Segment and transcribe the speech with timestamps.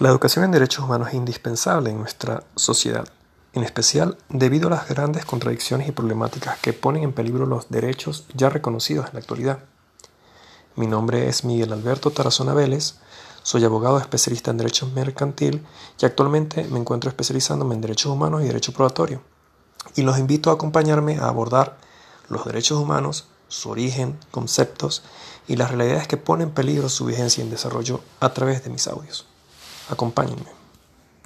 [0.00, 3.08] La educación en derechos humanos es indispensable en nuestra sociedad,
[3.52, 8.24] en especial debido a las grandes contradicciones y problemáticas que ponen en peligro los derechos
[8.32, 9.58] ya reconocidos en la actualidad.
[10.76, 12.94] Mi nombre es Miguel Alberto Tarazona Vélez,
[13.42, 15.66] soy abogado especialista en derecho mercantil
[16.00, 19.20] y actualmente me encuentro especializándome en derechos humanos y derecho probatorio.
[19.96, 21.76] Y los invito a acompañarme a abordar
[22.28, 25.02] los derechos humanos, su origen, conceptos
[25.48, 28.86] y las realidades que ponen en peligro su vigencia y desarrollo a través de mis
[28.86, 29.26] audios.
[29.88, 30.57] Acompáñenme.